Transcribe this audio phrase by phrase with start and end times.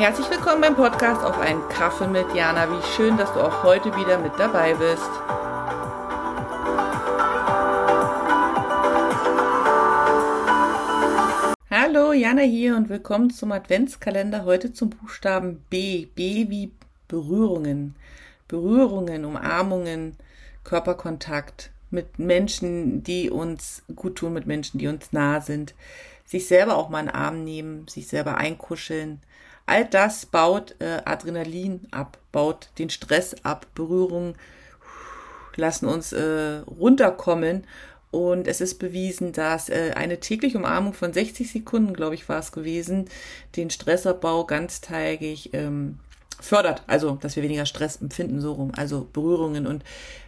[0.00, 2.70] Herzlich willkommen beim Podcast auf einen Kaffee mit Jana.
[2.70, 5.10] Wie schön, dass du auch heute wieder mit dabei bist.
[11.70, 14.46] Hallo, Jana hier und willkommen zum Adventskalender.
[14.46, 16.06] Heute zum Buchstaben B.
[16.06, 16.72] B wie
[17.06, 17.94] Berührungen.
[18.48, 20.16] Berührungen, Umarmungen,
[20.64, 25.74] Körperkontakt mit Menschen, die uns gut tun, mit Menschen, die uns nah sind.
[26.24, 29.20] Sich selber auch mal in den Arm nehmen, sich selber einkuscheln
[29.70, 34.34] All das baut äh, Adrenalin ab, baut den Stress ab, Berührungen
[35.54, 37.64] lassen uns äh, runterkommen.
[38.10, 42.40] Und es ist bewiesen, dass äh, eine tägliche Umarmung von 60 Sekunden, glaube ich, war
[42.40, 43.04] es gewesen,
[43.54, 46.00] den Stressabbau ganzteilig ähm,
[46.40, 46.82] fördert.
[46.88, 48.72] Also, dass wir weniger Stress empfinden, so rum.
[48.76, 49.68] Also Berührungen.
[49.68, 49.84] Und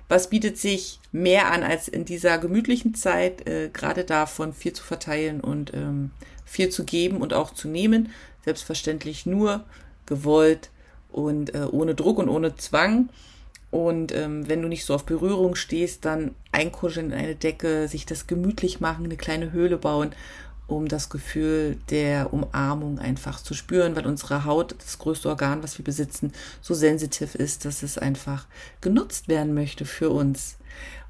[0.08, 4.84] was bietet sich mehr an, als in dieser gemütlichen Zeit, äh, gerade davon viel zu
[4.84, 6.12] verteilen und ähm,
[6.52, 8.10] viel zu geben und auch zu nehmen,
[8.44, 9.64] selbstverständlich nur
[10.04, 10.68] gewollt
[11.10, 13.08] und äh, ohne Druck und ohne Zwang.
[13.70, 18.04] Und ähm, wenn du nicht so auf Berührung stehst, dann einkuscheln in eine Decke, sich
[18.04, 20.10] das gemütlich machen, eine kleine Höhle bauen,
[20.66, 25.78] um das Gefühl der Umarmung einfach zu spüren, weil unsere Haut, das größte Organ, was
[25.78, 28.46] wir besitzen, so sensitiv ist, dass es einfach
[28.82, 30.58] genutzt werden möchte für uns.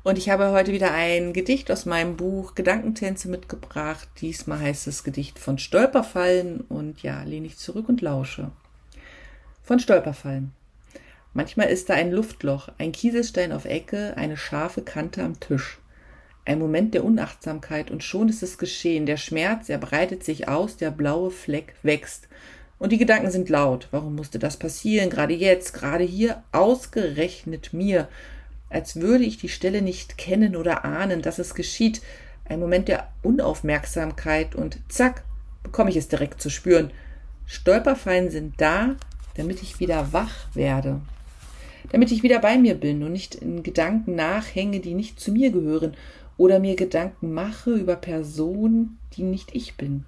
[0.05, 4.09] Und ich habe heute wieder ein Gedicht aus meinem Buch Gedankentänze mitgebracht.
[4.20, 8.50] Diesmal heißt es Gedicht von Stolperfallen und ja, lehne ich zurück und lausche.
[9.62, 10.53] Von Stolperfallen.
[11.34, 15.78] Manchmal ist da ein Luftloch, ein Kieselstein auf Ecke, eine scharfe Kante am Tisch.
[16.44, 19.06] Ein Moment der Unachtsamkeit und schon ist es geschehen.
[19.06, 22.27] Der Schmerz, er breitet sich aus, der blaue Fleck wächst.
[22.81, 23.87] Und die Gedanken sind laut.
[23.92, 25.09] Warum musste das passieren?
[25.09, 28.09] Gerade jetzt, gerade hier, ausgerechnet mir
[28.73, 32.03] als würde ich die Stelle nicht kennen oder ahnen, dass es geschieht.
[32.45, 35.25] Ein Moment der Unaufmerksamkeit und zack,
[35.62, 36.91] bekomme ich es direkt zu spüren.
[37.47, 38.97] Stolperfallen sind da,
[39.37, 41.00] damit ich wieder wach werde.
[41.91, 45.50] Damit ich wieder bei mir bin und nicht in Gedanken nachhänge, die nicht zu mir
[45.50, 45.94] gehören
[46.37, 50.05] oder mir Gedanken mache über Personen, die nicht ich bin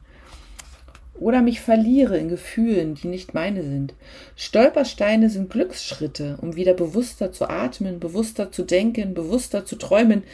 [1.15, 3.95] oder mich verliere in Gefühlen, die nicht meine sind.
[4.37, 10.25] Stolpersteine sind Glücksschritte, um wieder bewusster zu atmen, bewusster zu denken, bewusster zu träumen,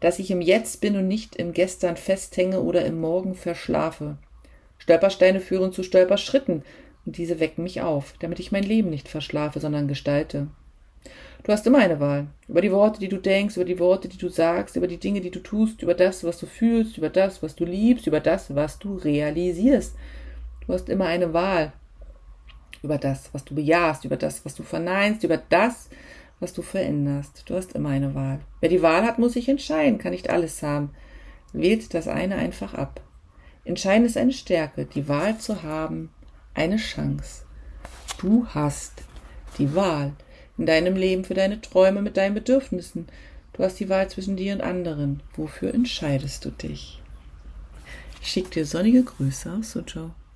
[0.00, 4.16] dass ich im Jetzt bin und nicht im Gestern festhänge oder im Morgen verschlafe.
[4.78, 6.62] Stolpersteine führen zu Stolperschritten,
[7.04, 10.48] und diese wecken mich auf, damit ich mein Leben nicht verschlafe, sondern gestalte.
[11.42, 12.26] Du hast immer eine Wahl.
[12.48, 15.20] Über die Worte, die du denkst, über die Worte, die du sagst, über die Dinge,
[15.20, 18.54] die du tust, über das, was du fühlst, über das, was du liebst, über das,
[18.54, 19.94] was du realisierst.
[20.68, 21.72] Du hast immer eine Wahl
[22.82, 25.88] über das, was du bejahst, über das, was du verneinst, über das,
[26.40, 27.44] was du veränderst.
[27.46, 28.40] Du hast immer eine Wahl.
[28.60, 30.90] Wer die Wahl hat, muss sich entscheiden, kann nicht alles haben.
[31.54, 33.00] Wählt das eine einfach ab.
[33.64, 36.10] Entscheiden ist eine Stärke, die Wahl zu haben,
[36.52, 37.44] eine Chance.
[38.18, 38.92] Du hast
[39.56, 40.12] die Wahl
[40.58, 43.06] in deinem Leben für deine Träume mit deinen Bedürfnissen.
[43.54, 45.22] Du hast die Wahl zwischen dir und anderen.
[45.34, 47.00] Wofür entscheidest du dich?
[48.20, 50.10] Ich schicke dir sonnige Grüße aus Suzhou.